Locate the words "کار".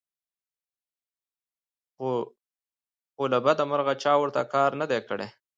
4.53-4.71